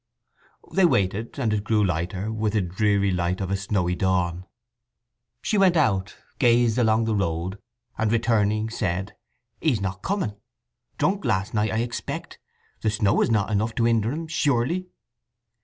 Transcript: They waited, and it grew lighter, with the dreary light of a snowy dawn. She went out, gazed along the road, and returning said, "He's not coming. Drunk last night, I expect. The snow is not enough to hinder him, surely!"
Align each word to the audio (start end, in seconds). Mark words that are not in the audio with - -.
They 0.73 0.85
waited, 0.85 1.37
and 1.37 1.53
it 1.53 1.63
grew 1.63 1.85
lighter, 1.85 2.31
with 2.31 2.53
the 2.53 2.61
dreary 2.61 3.11
light 3.11 3.39
of 3.39 3.51
a 3.51 3.55
snowy 3.55 3.93
dawn. 3.93 4.47
She 5.43 5.59
went 5.59 5.77
out, 5.77 6.15
gazed 6.39 6.79
along 6.79 7.05
the 7.05 7.13
road, 7.13 7.61
and 7.99 8.11
returning 8.11 8.71
said, 8.71 9.15
"He's 9.61 9.79
not 9.79 10.01
coming. 10.01 10.33
Drunk 10.97 11.23
last 11.23 11.53
night, 11.53 11.71
I 11.71 11.81
expect. 11.81 12.39
The 12.81 12.89
snow 12.89 13.21
is 13.21 13.29
not 13.29 13.51
enough 13.51 13.75
to 13.75 13.83
hinder 13.85 14.11
him, 14.11 14.25
surely!" 14.25 14.87